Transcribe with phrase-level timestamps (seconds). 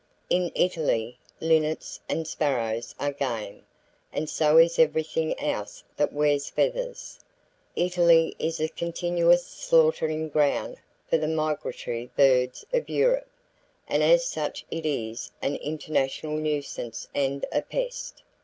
[0.31, 3.67] In Italy, linnets and sparrows are "game";
[4.11, 7.19] and so is everything else that wears feathers!
[7.75, 10.77] Italy is a continuous slaughtering ground
[11.07, 13.29] for the migratory birds of Europe,
[13.87, 18.23] and as such it is an international nuisance and a pest.